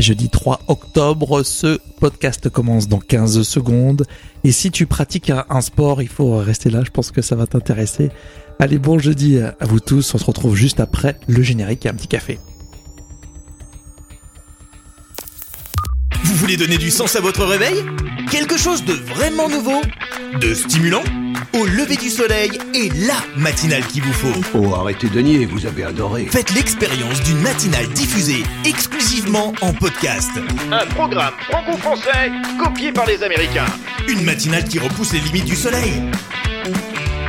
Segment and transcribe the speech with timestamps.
[0.00, 4.06] Jeudi 3 octobre, ce podcast commence dans 15 secondes.
[4.44, 7.46] Et si tu pratiques un, sport, il faut rester là, je pense que ça va
[7.46, 8.10] t'intéresser.
[8.60, 11.94] Allez, bon jeudi à vous tous, on se retrouve juste après le générique et un
[11.94, 12.38] petit café.
[16.22, 17.84] Vous voulez donner du sens à votre réveil?
[18.30, 19.80] Quelque chose de vraiment nouveau?
[20.40, 21.02] De stimulant?
[21.58, 24.40] Au lever du soleil et la matinale qu'il vous faut.
[24.54, 26.28] Oh, arrêtez de nier, vous avez adoré.
[26.30, 30.30] Faites l'expérience d'une matinale diffusée exclusivement en podcast.
[30.70, 32.30] Un programme franco-français
[32.62, 33.66] copié par les Américains.
[34.06, 35.94] Une matinale qui repousse les limites du soleil.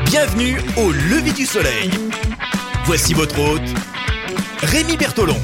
[0.05, 1.89] Bienvenue au lever du soleil.
[2.85, 3.73] Voici votre hôte,
[4.61, 5.39] Rémi Bertolon.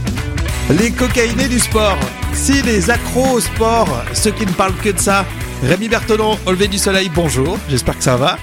[0.70, 1.98] Les cocaïnés du sport.
[2.34, 5.26] Si les accros au sport, ceux qui ne parlent que de ça.
[5.64, 8.38] Rémi Bertolon, au lever du soleil, bonjour, j'espère que ça va.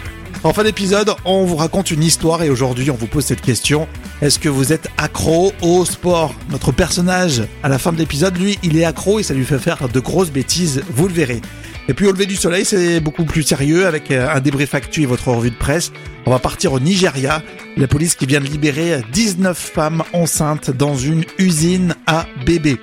[0.44, 3.86] En fin d'épisode, on vous raconte une histoire et aujourd'hui on vous pose cette question.
[4.20, 6.34] Est-ce que vous êtes accro au sport?
[6.50, 9.60] Notre personnage, à la fin de l'épisode, lui, il est accro et ça lui fait
[9.60, 11.40] faire de grosses bêtises, vous le verrez.
[11.88, 15.02] Et puis au lever du soleil, c'est beaucoup plus sérieux avec euh, un débrief actu
[15.02, 15.92] et votre revue de presse.
[16.26, 17.40] On va partir au Nigeria.
[17.76, 22.80] La police qui vient de libérer 19 femmes enceintes dans une usine à bébés.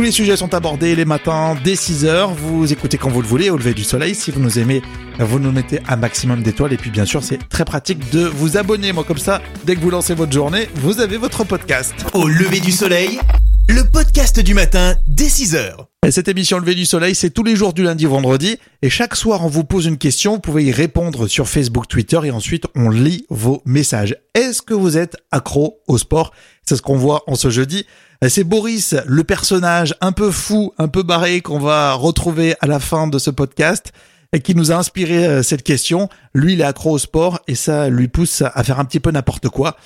[0.00, 2.32] Tous les sujets sont abordés les matins dès 6h.
[2.34, 4.14] Vous écoutez quand vous le voulez au lever du soleil.
[4.14, 4.80] Si vous nous aimez,
[5.18, 6.72] vous nous mettez un maximum d'étoiles.
[6.72, 8.94] Et puis bien sûr, c'est très pratique de vous abonner.
[8.94, 11.92] Moi comme ça, dès que vous lancez votre journée, vous avez votre podcast.
[12.14, 13.20] Au lever du soleil,
[13.68, 15.74] le podcast du matin dès 6h.
[16.06, 18.58] Et cette émission Levé du Soleil, c'est tous les jours du lundi au vendredi.
[18.82, 20.34] Et chaque soir, on vous pose une question.
[20.34, 22.18] Vous pouvez y répondre sur Facebook, Twitter.
[22.24, 24.16] Et ensuite, on lit vos messages.
[24.34, 26.32] Est-ce que vous êtes accro au sport?
[26.66, 27.86] C'est ce qu'on voit en ce jeudi.
[28.28, 32.80] C'est Boris, le personnage un peu fou, un peu barré qu'on va retrouver à la
[32.80, 33.92] fin de ce podcast
[34.32, 36.08] et qui nous a inspiré euh, cette question.
[36.34, 39.10] Lui, il est accro au sport et ça lui pousse à faire un petit peu
[39.10, 39.76] n'importe quoi.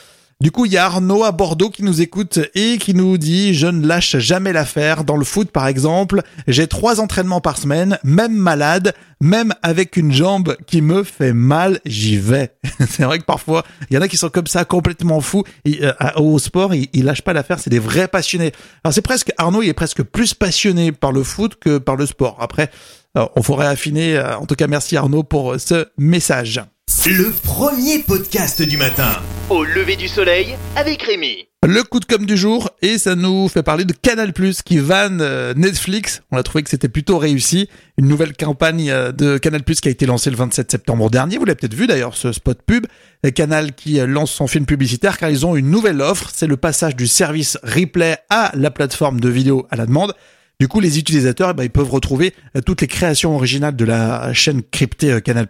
[0.40, 3.54] Du coup, il y a Arnaud à Bordeaux qui nous écoute et qui nous dit
[3.54, 5.04] je ne lâche jamais l'affaire.
[5.04, 10.12] Dans le foot, par exemple, j'ai trois entraînements par semaine, même malade, même avec une
[10.12, 12.52] jambe qui me fait mal, j'y vais.
[12.90, 15.44] c'est vrai que parfois, il y en a qui sont comme ça, complètement fous.
[15.66, 18.52] Euh, au sport, ils, ils lâchent pas l'affaire, c'est des vrais passionnés.
[18.82, 22.06] Alors c'est presque, Arnaud, il est presque plus passionné par le foot que par le
[22.06, 22.36] sport.
[22.40, 22.70] Après,
[23.16, 24.16] euh, on pourrait affiner.
[24.16, 26.60] euh, En tout cas, merci Arnaud pour ce message.
[27.06, 29.20] Le premier podcast du matin.
[29.50, 31.48] Au lever du soleil avec Rémi.
[31.62, 34.32] Le coup de com' du jour, et ça nous fait parler de Canal+,
[34.64, 36.22] qui vanne euh, Netflix.
[36.30, 37.68] On a trouvé que c'était plutôt réussi.
[37.98, 41.36] Une nouvelle campagne euh, de Canal+, qui a été lancée le 27 septembre dernier.
[41.36, 42.86] Vous l'avez peut-être vu d'ailleurs, ce spot pub.
[43.22, 46.30] Et Canal qui euh, lance son film publicitaire car ils ont une nouvelle offre.
[46.32, 50.14] C'est le passage du service replay à la plateforme de vidéo à la demande.
[50.60, 53.84] Du coup, les utilisateurs, eh ben, ils peuvent retrouver euh, toutes les créations originales de
[53.84, 55.48] la chaîne cryptée euh, Canal+,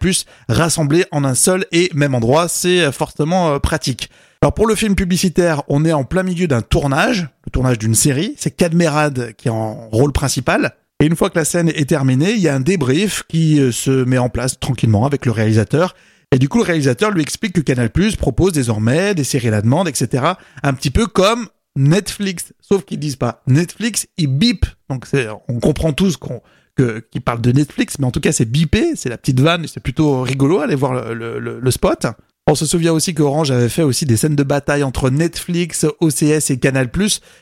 [0.48, 2.48] rassemblées en un seul et même endroit.
[2.48, 4.09] C'est euh, fortement pratique.
[4.41, 7.94] Alors pour le film publicitaire, on est en plein milieu d'un tournage, le tournage d'une
[7.94, 8.34] série.
[8.38, 10.75] C'est Cadmerade qui est en rôle principal.
[11.00, 13.91] Et une fois que la scène est terminée, il y a un débrief qui se
[14.04, 15.94] met en place tranquillement avec le réalisateur.
[16.31, 19.62] Et du coup, le réalisateur lui explique que Canal+ propose désormais des séries à la
[19.62, 20.25] demande, etc.
[20.62, 24.67] Un petit peu comme Netflix, sauf qu'ils disent pas Netflix, ils bip.
[24.89, 25.07] Donc
[25.49, 26.41] on comprend tous qu'on
[26.77, 29.81] qu'ils parlent de Netflix, mais en tout cas c'est bipé, c'est la petite vanne, c'est
[29.81, 30.61] plutôt rigolo.
[30.61, 32.07] Allez voir le, le, le- le spot.
[32.47, 36.51] On se souvient aussi qu'Orange avait fait aussi des scènes de bataille entre Netflix, OCS
[36.51, 36.91] et Canal+.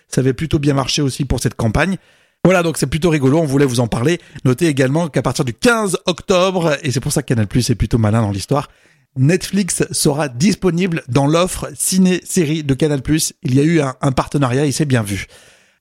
[0.09, 1.97] Ça avait plutôt bien marché aussi pour cette campagne.
[2.45, 4.21] Voilà, donc c'est plutôt rigolo, on voulait vous en parler.
[4.45, 7.99] Notez également qu'à partir du 15 octobre, et c'est pour ça que Canal+, est plutôt
[7.99, 8.69] malin dans l'histoire,
[9.17, 13.03] Netflix sera disponible dans l'offre ciné-série de Canal+.
[13.43, 15.27] Il y a eu un, partenariat, il s'est bien vu.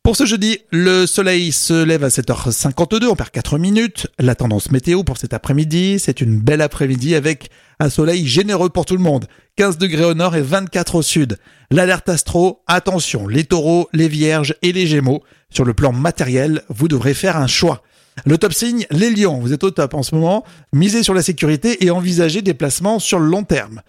[0.04, 4.08] Pour ce jeudi, le soleil se lève à 7h52, on perd 4 minutes.
[4.20, 8.86] La tendance météo pour cet après-midi, c'est une belle après-midi avec un soleil généreux pour
[8.86, 9.28] tout le monde.
[9.58, 11.38] 15 degrés au nord et 24 au sud.
[11.70, 15.24] L'alerte astro, attention, les taureaux, les vierges et les gémeaux.
[15.50, 17.84] Sur le plan matériel, vous devrez faire un choix.
[18.26, 20.44] Le top signe, les lions, vous êtes au top en ce moment.
[20.74, 23.82] Misez sur la sécurité et envisagez des placements sur le long terme.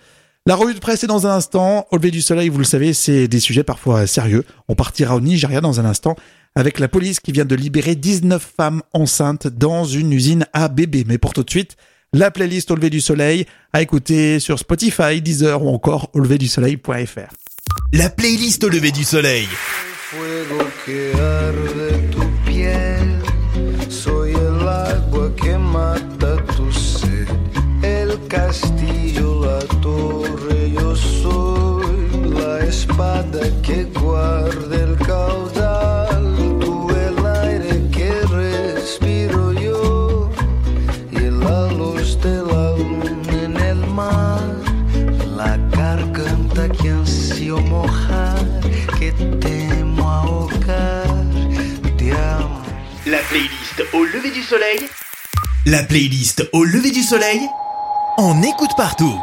[0.47, 1.87] La revue de presse est dans un instant.
[1.91, 4.45] Au lever du soleil, vous le savez, c'est des sujets parfois sérieux.
[4.69, 6.17] On partira au Nigeria dans un instant
[6.55, 11.05] avec la police qui vient de libérer 19 femmes enceintes dans une usine à bébés.
[11.07, 11.77] Mais pour tout de suite,
[12.13, 16.39] la playlist au lever du soleil à écouter sur Spotify, Deezer ou encore au lever
[16.39, 17.33] du soleil.fr.
[17.93, 19.49] La playlist au lever du soleil.
[54.13, 54.79] Lever du soleil.
[55.65, 57.41] La playlist au lever du soleil.
[58.19, 59.19] On écoute partout.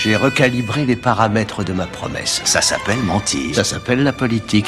[0.00, 2.40] J'ai recalibré les paramètres de ma promesse.
[2.44, 3.52] Ça s'appelle mentir.
[3.56, 4.66] Ça s'appelle la politique.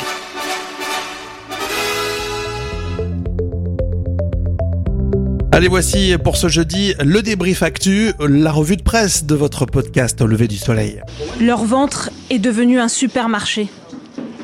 [5.52, 10.20] Allez, voici pour ce jeudi le débrief actu, la revue de presse de votre podcast
[10.20, 11.00] au lever du soleil.
[11.40, 13.68] Leur ventre est devenu un supermarché.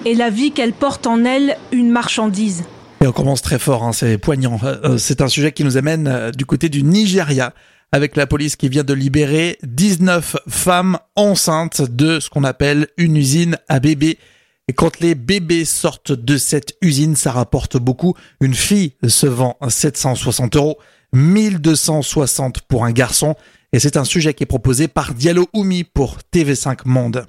[0.04, 2.64] Et la vie qu'elle porte en elle, une marchandise.
[3.02, 4.58] Et on commence très fort, hein, c'est poignant.
[4.64, 7.54] Euh, C'est un sujet qui nous amène euh, du côté du Nigeria,
[7.92, 13.16] avec la police qui vient de libérer 19 femmes enceintes de ce qu'on appelle une
[13.16, 14.18] usine à bébés.
[14.66, 18.14] Et quand les bébés sortent de cette usine, ça rapporte beaucoup.
[18.40, 20.78] Une fille se vend 760 euros,
[21.12, 23.36] 1260 pour un garçon.
[23.72, 27.26] Et c'est un sujet qui est proposé par Diallo Oumi pour TV5 Monde.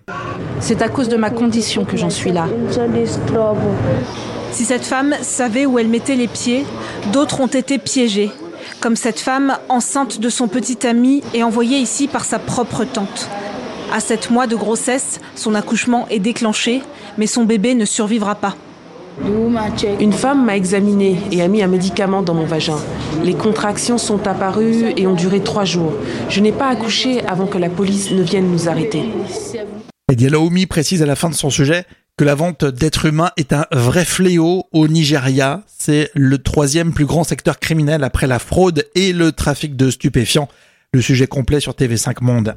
[0.63, 2.47] C'est à cause de ma condition que j'en suis là.
[4.51, 6.65] Si cette femme savait où elle mettait les pieds,
[7.11, 8.31] d'autres ont été piégés.
[8.79, 13.29] Comme cette femme enceinte de son petit ami et envoyée ici par sa propre tante.
[13.93, 16.81] À 7 mois de grossesse, son accouchement est déclenché,
[17.17, 18.55] mais son bébé ne survivra pas.
[19.99, 22.79] Une femme m'a examiné et a mis un médicament dans mon vagin.
[23.21, 25.91] Les contractions sont apparues et ont duré trois jours.
[26.29, 29.03] Je n'ai pas accouché avant que la police ne vienne nous arrêter.
[30.13, 31.85] Et Diallo Oumi précise à la fin de son sujet
[32.17, 35.63] que la vente d'êtres humains est un vrai fléau au Nigeria.
[35.79, 40.49] C'est le troisième plus grand secteur criminel après la fraude et le trafic de stupéfiants.
[40.93, 42.55] Le sujet complet sur TV5 Monde.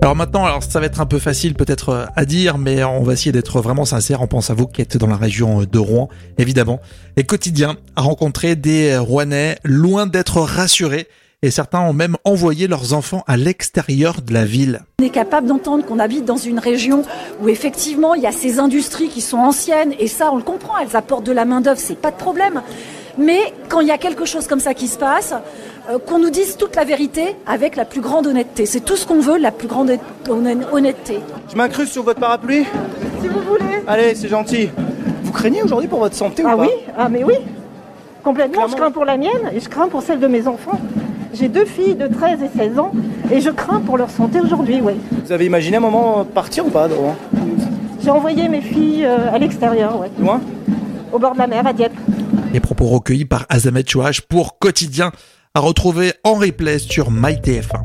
[0.00, 3.02] Alors maintenant, alors ça va être un peu facile peut-être euh, à dire, mais on
[3.02, 4.22] va essayer d'être vraiment sincère.
[4.22, 6.08] On pense à vous qui êtes dans la région de Rouen,
[6.38, 6.80] évidemment.
[7.16, 11.08] Et quotidien a rencontré des Rouennais loin d'être rassurés.
[11.44, 14.80] Et certains ont même envoyé leurs enfants à l'extérieur de la ville.
[14.98, 17.02] On est capable d'entendre qu'on habite dans une région
[17.42, 20.78] où effectivement il y a ces industries qui sont anciennes et ça on le comprend,
[20.78, 22.62] elles apportent de la main d'œuvre, c'est pas de problème.
[23.18, 25.34] Mais quand il y a quelque chose comme ça qui se passe,
[25.90, 28.64] euh, qu'on nous dise toute la vérité avec la plus grande honnêteté.
[28.64, 29.90] C'est tout ce qu'on veut, la plus grande
[30.30, 31.18] honn- honnêteté.
[31.52, 32.64] Je m'incruste sur votre parapluie
[33.20, 33.82] Si vous voulez.
[33.86, 34.70] Allez, c'est gentil.
[35.22, 37.34] Vous craignez aujourd'hui pour votre santé Ah ou pas oui, ah mais oui.
[38.22, 38.72] Complètement, Clairement.
[38.72, 40.80] je crains pour la mienne et je crains pour celle de mes enfants.
[41.34, 42.92] J'ai deux filles de 13 et 16 ans
[43.32, 44.92] et je crains pour leur santé aujourd'hui, oui.
[45.24, 47.16] Vous avez imaginé un moment partir ou pas de Rouen
[48.02, 50.40] J'ai envoyé mes filles euh, à l'extérieur, ouais, Loin
[51.12, 51.94] au bord de la mer, à Dieppe.
[52.52, 55.12] Les propos recueillis par Azamet Chouach pour Quotidien
[55.54, 57.82] à retrouver en replay sur MyTF1.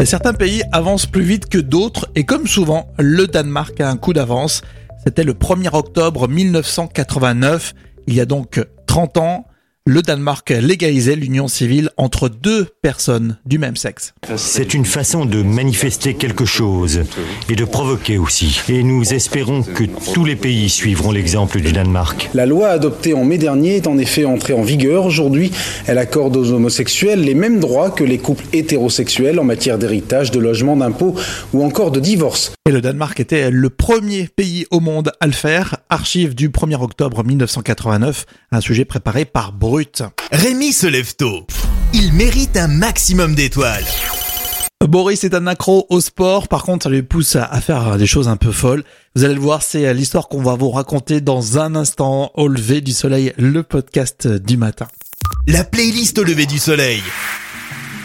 [0.00, 3.96] Et Certains pays avancent plus vite que d'autres et comme souvent, le Danemark a un
[3.96, 4.62] coup d'avance.
[5.04, 7.74] C'était le 1er octobre 1989.
[8.06, 9.46] Il y a donc 30 ans,
[9.88, 14.14] le Danemark légalisait l'union civile entre deux personnes du même sexe.
[14.34, 17.02] C'est une façon de manifester quelque chose
[17.48, 18.60] et de provoquer aussi.
[18.68, 22.30] Et nous espérons que tous les pays suivront l'exemple du Danemark.
[22.34, 25.06] La loi adoptée en mai dernier est en effet entrée en vigueur.
[25.06, 25.52] Aujourd'hui,
[25.86, 30.40] elle accorde aux homosexuels les mêmes droits que les couples hétérosexuels en matière d'héritage, de
[30.40, 31.14] logement, d'impôt
[31.52, 32.52] ou encore de divorce.
[32.68, 35.76] Et le Danemark était le premier pays au monde à le faire.
[35.88, 40.04] Archive du 1er octobre 1989, un sujet préparé par Brut.
[40.32, 41.46] Rémi se lève tôt.
[41.92, 43.84] Il mérite un maximum d'étoiles.
[44.88, 48.06] Boris est un accro au sport, par contre ça lui pousse à, à faire des
[48.06, 48.84] choses un peu folles.
[49.14, 52.80] Vous allez le voir, c'est l'histoire qu'on va vous raconter dans un instant au lever
[52.80, 54.86] du soleil, le podcast du matin.
[55.46, 57.02] La playlist au lever du soleil.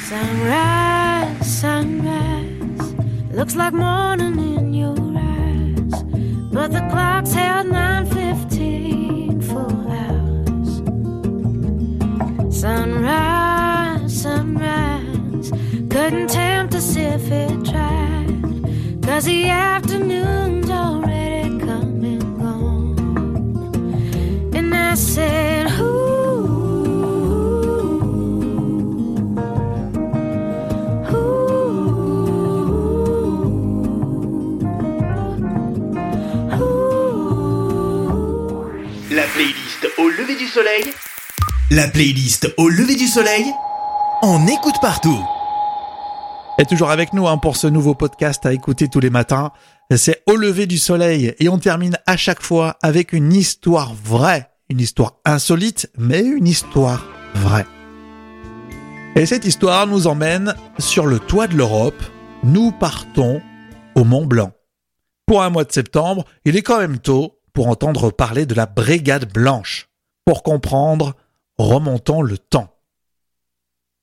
[0.09, 2.95] Sunrise, sunrise,
[3.33, 6.03] looks like morning in your eyes,
[6.51, 8.20] but the clock's held 9:15
[12.61, 15.49] Sunrise, sunrise,
[15.89, 23.71] couldn't tempt us if it tried, 'cause the afternoon's already come and gone.
[24.53, 25.71] And I said.
[39.09, 41.00] La playlist au lever du soleil.
[41.73, 43.45] La playlist au lever du soleil.
[44.23, 45.23] On écoute partout.
[46.59, 49.53] Et toujours avec nous hein, pour ce nouveau podcast à écouter tous les matins.
[49.95, 54.49] C'est au lever du soleil et on termine à chaque fois avec une histoire vraie.
[54.67, 57.65] Une histoire insolite, mais une histoire vraie.
[59.15, 62.03] Et cette histoire nous emmène sur le toit de l'Europe.
[62.43, 63.41] Nous partons
[63.95, 64.51] au Mont Blanc.
[65.25, 68.65] Pour un mois de septembre, il est quand même tôt pour entendre parler de la
[68.65, 69.87] Brigade Blanche.
[70.25, 71.15] Pour comprendre,
[71.61, 72.75] remontons le temps.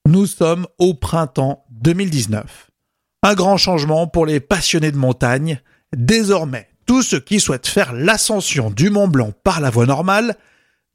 [0.07, 2.71] Nous sommes au printemps 2019.
[3.23, 5.61] Un grand changement pour les passionnés de montagne.
[5.95, 10.37] Désormais, tous ceux qui souhaitent faire l'ascension du Mont Blanc par la voie normale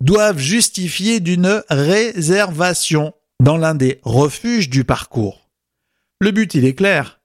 [0.02, 5.50] doivent justifier d'une réservation dans l'un des refuges du parcours.
[6.20, 7.20] Le but, il est clair,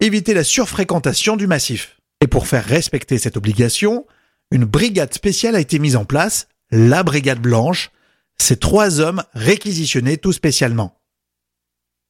[0.00, 2.00] éviter la surfréquentation du massif.
[2.20, 4.06] Et pour faire respecter cette obligation,
[4.50, 7.90] une brigade spéciale a été mise en place, la Brigade Blanche,
[8.38, 11.00] ces trois hommes réquisitionnés tout spécialement.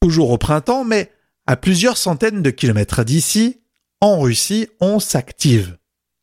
[0.01, 1.13] Toujours au printemps, mais
[1.47, 3.61] à plusieurs centaines de kilomètres d'ici,
[4.01, 5.79] en Russie, on s'active.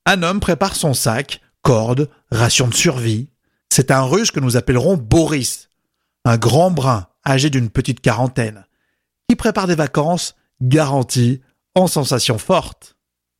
[0.05, 3.29] Un homme prépare son sac, corde, ration de survie.
[3.69, 5.69] C'est un russe que nous appellerons Boris,
[6.25, 8.65] un grand brun âgé d'une petite quarantaine,
[9.29, 11.41] qui prépare des vacances garanties
[11.75, 12.95] en sensations fortes.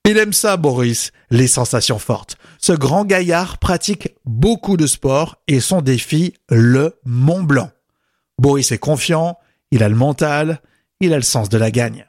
[0.08, 2.38] Il aime ça, Boris, les sensations fortes.
[2.64, 7.72] Ce grand gaillard pratique beaucoup de sport et son défi, le Mont Blanc.
[8.38, 9.40] Boris est confiant,
[9.72, 10.62] il a le mental,
[11.00, 12.06] il a le sens de la gagne.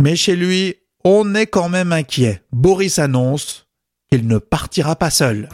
[0.00, 2.42] Mais chez lui, on est quand même inquiet.
[2.52, 3.66] Boris annonce
[4.08, 5.48] qu'il ne partira pas seul.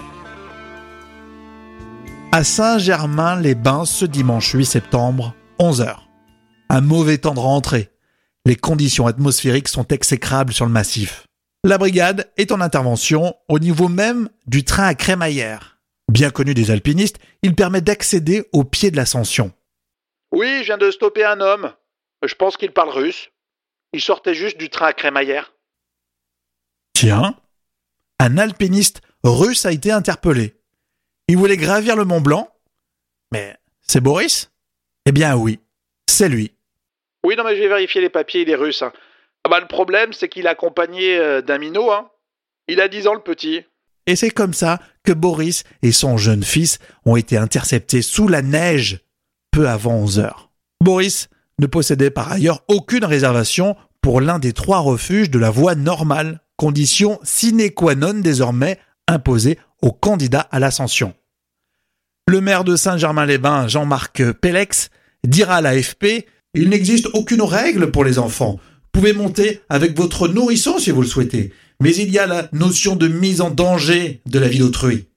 [2.31, 5.97] À Saint-Germain-les-Bains ce dimanche 8 septembre, 11h.
[6.69, 7.91] Un mauvais temps de rentrée.
[8.45, 11.27] Les conditions atmosphériques sont exécrables sur le massif.
[11.65, 15.79] La brigade est en intervention au niveau même du train à crémaillère.
[16.11, 19.53] Bien connu des alpinistes, il permet d'accéder au pied de l'ascension.
[20.33, 21.73] Oui, je viens de stopper un homme.
[22.25, 23.31] Je pense qu'il parle russe.
[23.93, 25.53] Il sortait juste du train à crémaillère.
[26.95, 27.37] Tiens,
[28.19, 30.57] un alpiniste russe a été interpellé.
[31.29, 32.49] Il voulait gravir le Mont Blanc.
[33.33, 34.51] Mais c'est Boris?
[35.07, 35.61] Eh bien oui,
[36.09, 36.53] c'est lui.
[37.25, 38.83] Oui, non, mais je vais vérifier les papiers, il est russe.
[38.83, 38.93] hein.
[39.53, 41.61] Ah bah, le problème, c'est qu'il est accompagné euh, d'un.
[41.61, 42.09] Hein.
[42.69, 43.61] Il a 10 ans, le petit.
[44.07, 48.41] Et c'est comme ça que Boris et son jeune fils ont été interceptés sous la
[48.41, 49.01] neige
[49.51, 50.51] peu avant 11 heures.
[50.83, 51.29] Boris
[51.59, 56.41] ne possédait par ailleurs aucune réservation pour l'un des trois refuges de la voie normale,
[56.57, 61.13] condition sine qua non désormais imposée aux candidats à l'ascension.
[62.27, 64.89] Le maire de Saint-Germain-les-Bains, Jean-Marc Pellex,
[65.25, 68.59] dira à l'AFP Il n'existe aucune règle pour les enfants.
[68.93, 72.95] Pouvez monter avec votre nourrisson si vous le souhaitez, mais il y a la notion
[72.95, 75.09] de mise en danger de la vie d'autrui.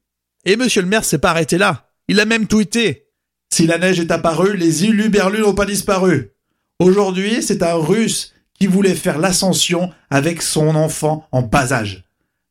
[0.46, 1.90] Et monsieur le maire s'est pas arrêté là.
[2.08, 3.08] Il a même tweeté.
[3.52, 6.32] Si la neige est apparue, les uluberlus n'ont pas disparu.
[6.80, 12.06] Aujourd'hui, c'est un russe qui voulait faire l'ascension avec son enfant en bas âge.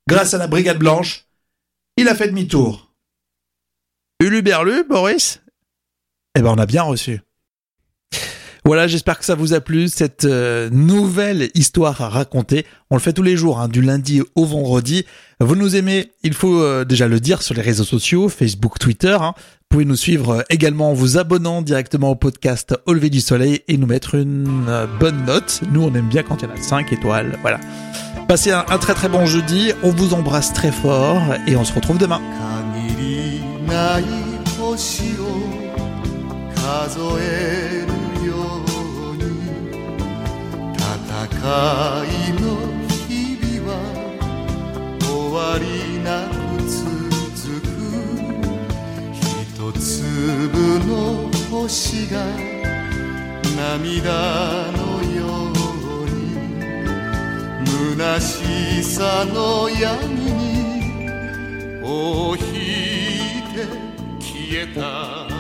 [0.09, 1.27] Grâce à la brigade blanche,
[1.97, 2.93] il a fait demi-tour.
[4.21, 5.41] Uluberlu, Boris?
[6.37, 7.21] Eh ben, on a bien reçu.
[8.66, 12.66] Voilà, j'espère que ça vous a plu, cette euh, nouvelle histoire à raconter.
[12.90, 15.06] On le fait tous les jours, hein, du lundi au vendredi.
[15.40, 19.18] Vous nous aimez, il faut euh, déjà le dire sur les réseaux sociaux, Facebook, Twitter.
[19.22, 19.34] hein.
[19.72, 23.22] Vous pouvez nous suivre euh, également en vous abonnant directement au podcast Au lever du
[23.22, 25.62] soleil et nous mettre une euh, bonne note.
[25.72, 27.38] Nous, on aime bien quand il y en a 5 étoiles.
[27.42, 27.60] Voilà.
[28.28, 29.72] Passez un, un très très bon jeudi.
[29.84, 32.20] On vous embrasse très fort et on se retrouve demain.
[32.72, 34.04] 限りない
[34.60, 35.26] 星を
[36.56, 37.93] 数える
[41.45, 42.09] 戦い
[42.41, 42.57] の
[42.89, 43.77] 日々は
[45.03, 45.63] 終わり
[46.03, 47.69] なく続く。
[49.13, 50.89] 一粒の
[51.51, 52.17] 星が
[53.55, 54.81] 涙の
[55.13, 55.21] よ
[55.53, 56.17] うに
[57.67, 61.85] 虚しさの闇に尾
[62.31, 62.49] を引い
[63.53, 63.69] て
[64.19, 64.33] 消
[64.63, 65.34] えた。